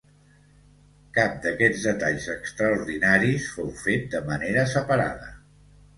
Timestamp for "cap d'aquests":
1.17-1.83